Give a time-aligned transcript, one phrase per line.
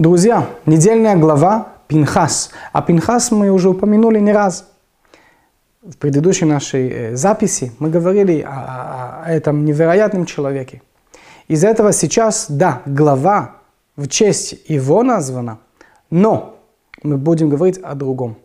[0.00, 2.52] Друзья, недельная глава Пинхас.
[2.72, 4.66] А Пинхас мы уже упомянули не раз.
[5.82, 10.80] В предыдущей нашей э, записи мы говорили о, о этом невероятном человеке.
[11.48, 13.56] Из этого сейчас, да, глава
[13.94, 15.58] в честь его названа,
[16.08, 16.56] но
[17.02, 18.38] мы будем говорить о другом.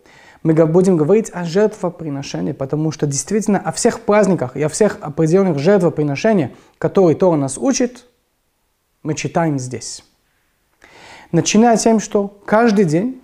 [0.43, 5.59] Мы будем говорить о жертвоприношении, потому что действительно о всех праздниках и о всех определенных
[5.59, 8.07] жертвоприношениях, которые Тора нас учит,
[9.03, 10.03] мы читаем здесь.
[11.35, 13.21] Начиная тем, что каждый день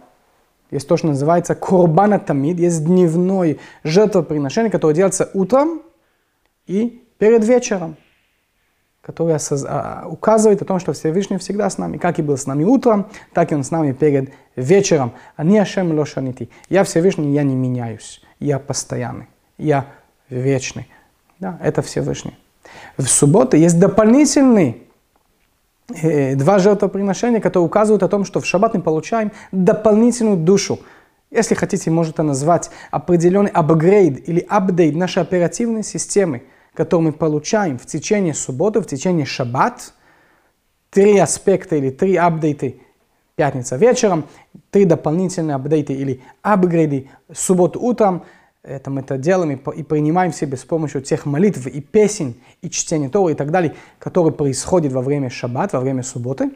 [0.70, 5.82] есть то, что называется курбана тамид, есть дневное жертвоприношение, которое делается утром
[6.68, 7.96] и перед вечером,
[9.00, 12.66] которое а, указывает о том, что Всевышний всегда с нами, как и был с нами
[12.66, 15.14] утром, так и он с нами перед вечером.
[15.38, 16.50] Они Ашем лошанити.
[16.68, 19.86] Я Всевышний, я не меняюсь, я постоянный, я
[20.30, 20.90] вечный.
[21.40, 22.36] Да, это Всевышний.
[22.98, 24.91] В субботу есть дополнительный
[26.36, 30.80] два жертвоприношения, которые указывают о том, что в шаббат мы получаем дополнительную душу.
[31.30, 37.86] Если хотите, можете назвать определенный апгрейд или апдейт нашей оперативной системы, которую мы получаем в
[37.86, 39.94] течение субботы, в течение шаббат.
[40.90, 42.82] Три аспекта или три апдейты
[43.38, 44.26] пятница вечером,
[44.72, 48.24] три дополнительные апдейты или апгрейды субботу утром–
[48.64, 52.70] это мы это делаем и принимаем в себе с помощью тех молитв и песен, и
[52.70, 56.52] чтения Тора и так далее, которые происходят во время шаббат, во время субботы.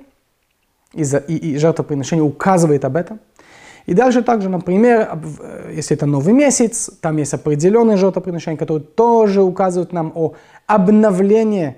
[0.93, 3.19] И, за, и, и жертвоприношение указывает об этом.
[3.85, 5.19] И дальше также, например,
[5.71, 10.33] если это новый месяц, там есть определенные жертвоприношения, которые тоже указывают нам о
[10.65, 11.75] обновлении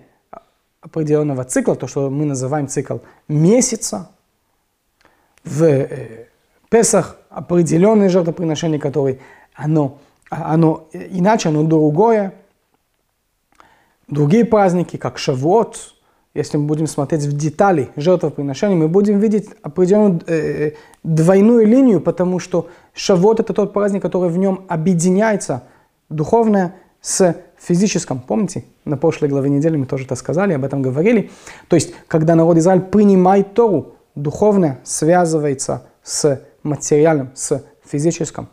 [0.82, 4.12] определенного цикла, то, что мы называем цикл месяца.
[5.44, 6.28] В э,
[6.70, 9.20] Песах определенные жертвоприношения, которые
[9.54, 12.34] оно оно иначе, оно другое.
[14.08, 15.96] Другие праздники, как Шавуот,
[16.34, 20.72] если мы будем смотреть в детали жертвоприношения, мы будем видеть определенную э,
[21.04, 25.64] двойную линию, потому что Шавуот это тот праздник, который в нем объединяется
[26.10, 28.20] духовное с физическим.
[28.20, 31.32] Помните, на прошлой главе недели мы тоже это сказали, об этом говорили.
[31.68, 38.50] То есть, когда народ Израиль принимает Тору, духовное связывается с материальным, с физическим.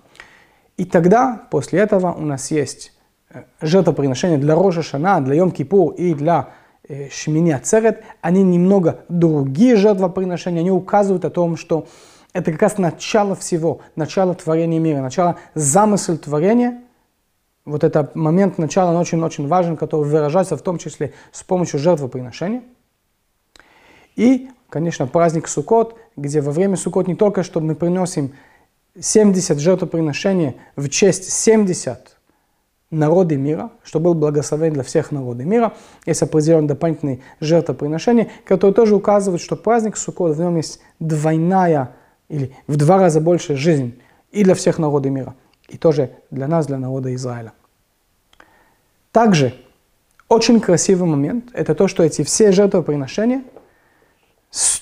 [0.76, 2.92] И тогда, после этого, у нас есть
[3.30, 6.50] э, жертвоприношения для Рожа Шана, для Йом-Кипур и для
[6.88, 8.02] э, Шмини Ацерет.
[8.20, 11.86] Они немного другие жертвоприношения, они указывают о том, что
[12.32, 16.82] это как раз начало всего, начало творения мира, начало замысел творения.
[17.64, 22.62] Вот этот момент начала, он очень-очень важен, который выражается в том числе с помощью жертвоприношения.
[24.16, 28.32] И, конечно, праздник Суккот, где во время Суккот не только, что мы приносим
[28.98, 32.16] 70 жертвоприношений в честь 70
[32.90, 35.74] народы мира, что был благословен для всех народов мира.
[36.06, 41.96] Есть определенные дополнительные жертвоприношения, которые тоже указывают, что праздник Суккот, в нем есть двойная
[42.28, 44.00] или в два раза больше жизнь
[44.30, 45.34] и для всех народов мира,
[45.68, 47.52] и тоже для нас, для народа Израиля.
[49.10, 49.54] Также
[50.28, 53.42] очень красивый момент– это то, что эти все жертвоприношения–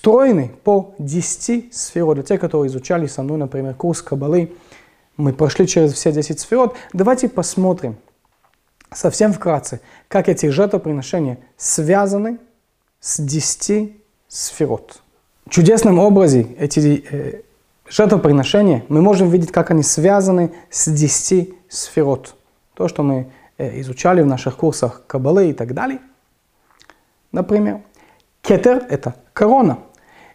[0.02, 2.16] встроены по 10 сферот.
[2.16, 4.52] Для тех, которые изучали со мной, например, курс Кабалы,
[5.16, 6.74] мы прошли через все 10 сферот.
[6.92, 7.94] Давайте посмотрим
[8.92, 12.38] совсем вкратце, как эти жертвоприношения связаны
[12.98, 13.92] с 10
[14.26, 15.02] сферот.
[15.48, 17.42] Чудесным образом эти э,
[17.88, 22.34] жертвоприношения мы можем видеть, как они связаны с 10 сферот.
[22.74, 26.00] То, что мы э, изучали в наших курсах Кабалы и так далее.
[27.30, 27.82] Например,
[28.42, 29.78] кетер– это корона.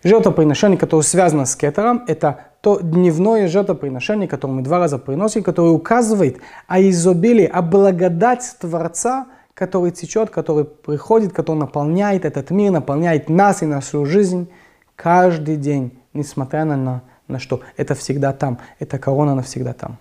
[0.04, 5.72] Жертвоприношение, которое связано с кетером, это то дневное жертвоприношение, которое мы два раза приносим, которое
[5.72, 6.38] указывает
[6.68, 13.64] о изобилии, о благодать Творца, который течет, который приходит, который наполняет этот мир, наполняет нас
[13.64, 14.50] и нашу жизнь
[14.96, 17.62] каждый день, несмотря на, на что.
[17.76, 19.98] Это всегда там, эта корона навсегда там.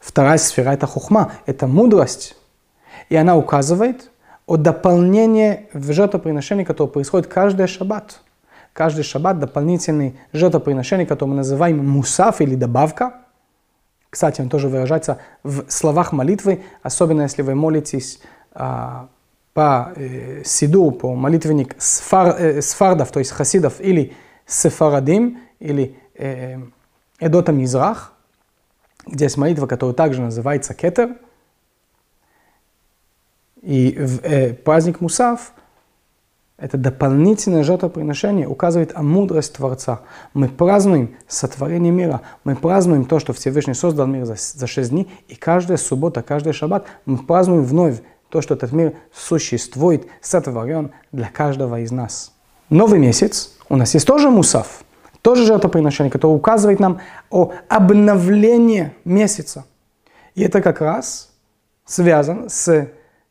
[0.00, 2.36] Вторая сфера– это хухма, это мудрость.
[3.08, 4.10] И она указывает
[4.46, 8.20] о дополнении в жертвоприношении, которое происходит каждый шаббат.
[8.72, 13.14] Каждый шаббат дополнительный жертвоприношение, которое мы называем мусаф или добавка.
[14.08, 18.20] Кстати, он тоже выражается в словах молитвы, особенно если вы молитесь
[18.52, 19.08] а,
[19.54, 24.14] по э, сиду, по молитвенник сфар, э, сфардов, то есть хасидов, или
[24.46, 26.58] сефарадим, или э,
[27.20, 28.12] Эдота Мизрах,
[29.06, 31.16] где есть молитва, которая также называется кетер–
[33.62, 35.52] и в, э, праздник Мусав–
[36.58, 40.02] это дополнительное жертвоприношение, указывает о мудрости Творца.
[40.32, 45.10] Мы празднуем сотворение мира, мы празднуем то, что Всевышний создал мир за, за 6 дней,
[45.28, 51.28] и каждая суббота, каждый шаббат мы празднуем вновь то, что этот мир существует, сотворен для
[51.28, 52.32] каждого из нас.
[52.70, 54.84] Новый месяц у нас есть тоже Мусав.
[55.20, 57.00] Тоже жертвоприношение, которое указывает нам
[57.30, 59.64] о обновлении месяца.
[60.34, 61.30] И это как раз
[61.84, 62.88] связано с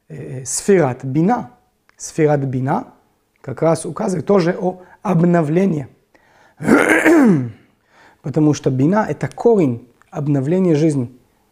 [0.07, 1.51] э, сферат бина.
[1.97, 2.93] Сферат бина
[3.41, 5.87] как раз указывает тоже о обновлении.
[8.21, 11.11] Потому что бина– это корень обновления жизни.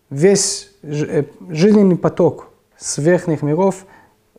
[0.09, 3.85] Весь э, жизненный поток с верхних миров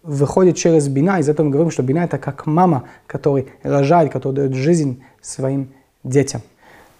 [0.02, 1.18] выходит через бина.
[1.18, 5.70] Из этого мы говорим, что бина– это как мама, который рожает, который дает жизнь своим
[6.04, 6.42] детям.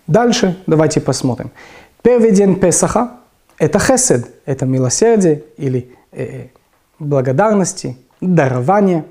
[0.07, 1.51] Дальше давайте посмотрим.
[2.03, 3.21] Первый день Песаха–
[3.59, 6.49] это хесед, это милосердие или э, э
[6.99, 9.05] благодарности, дарование.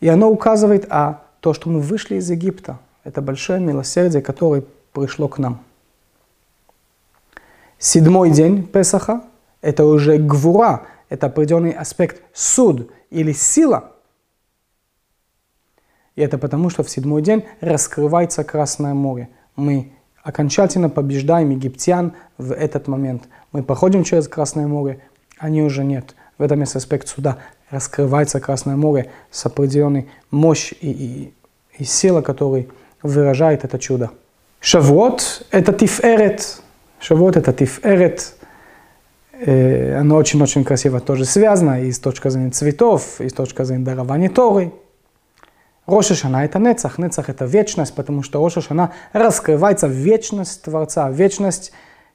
[0.00, 2.78] И оно указывает о том, что мы вышли из Египта.
[3.04, 5.60] Это большое милосердие, которое пришло к нам.
[7.78, 9.22] Седьмой день Песаха–
[9.60, 13.92] это уже гвура, это определенный аспект суд или сила.
[16.16, 19.28] И это потому, что в седьмой день раскрывается Красное море.
[19.54, 19.92] Мы
[20.24, 23.28] окончательно побеждаем египтян в этот момент.
[23.52, 25.00] Мы проходим через Красное море,
[25.38, 26.16] они уже нет.
[26.38, 27.38] В этом есть аспект суда.
[27.70, 31.34] Раскрывается Красное море с определенной мощью и, и,
[31.78, 32.68] и сила, который
[33.02, 34.10] выражает это чудо.
[34.60, 36.62] Шавуот– это тиферет.
[37.00, 38.34] Шавуот– это тиферет.
[39.32, 43.84] Э, оно очень-очень красиво тоже связано и с точки зрения цветов, и с точки зрения
[43.84, 44.72] дарования Торы.
[45.86, 46.98] Роша Шана– это Нецах.
[46.98, 51.72] Нецах– это вечность, потому что Роша Шана раскрывается вечность Творца, вечность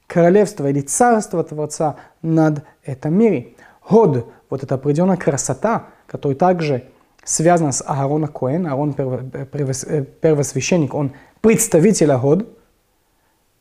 [0.08, 3.56] королевства или царства Творца над этом мире.
[3.90, 6.84] Год– вот эта определенная красота, которая также
[7.24, 8.68] связана с Аарона Коэн.
[8.68, 12.48] Аарон э, первосвященник, он представителя год,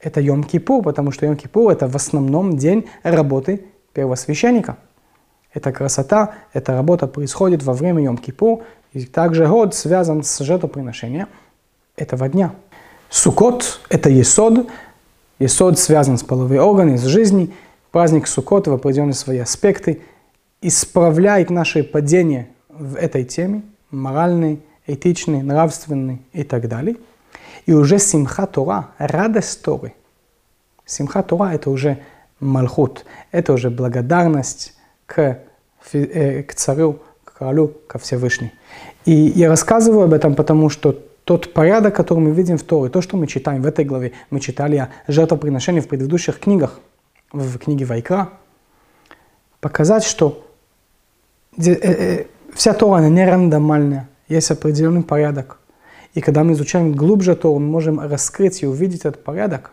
[0.00, 4.76] это Йом-Кипур, потому что Йом-Кипур это в основном день работы первосвященника.
[5.54, 11.28] Эта красота, эта работа происходит во время Йом-Кипур, и также год связан с жертвоприношением
[11.96, 12.52] этого дня.
[13.10, 14.68] Сукот– это есод,
[15.38, 17.50] есод связан с половыми органами, с жизнью.
[17.90, 20.02] Праздник Сукот в определенные свои аспекты
[20.62, 26.97] исправляет наше падение в этой теме, моральный, этичный, нравственный и так далее–
[27.67, 29.94] и уже Симха Тора, радость Торы.
[30.85, 31.99] Симха Тора– это уже
[32.41, 34.75] Малхут, это уже благодарность
[35.06, 35.38] к,
[35.93, 38.50] э, к царю, к королю, ко Всевышнему.
[39.05, 43.00] И я рассказываю об этом, потому что тот порядок, который мы видим в Торе, то,
[43.00, 46.81] что мы читаем в этой главе, мы читали о жертвоприношении в предыдущих книгах,
[47.31, 48.31] в книге Вайкра,
[49.61, 50.44] показать, что
[51.56, 55.58] вся Тора, она не рандомальная, есть определенный порядок.
[56.14, 59.72] И когда мы изучаем глубже то, мы можем раскрыть и увидеть этот порядок,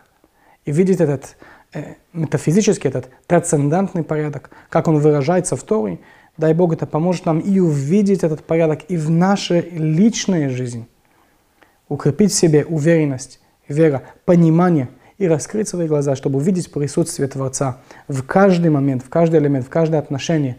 [0.64, 1.36] и видеть этот
[1.72, 5.98] э, метафизический, этот трансцендентный порядок, как он выражается в Торе.
[6.36, 10.86] Дай Бог, это поможет нам и увидеть этот порядок и в нашей личной жизни.
[11.88, 14.88] Укрепить в себе уверенность, вера, понимание
[15.18, 17.78] и раскрыть свои глаза, чтобы увидеть присутствие Творца
[18.08, 20.56] в каждый момент, в каждый элемент, в каждое отношение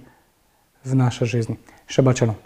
[0.84, 1.60] в нашей жизни.
[1.88, 2.38] Шаббат шалом.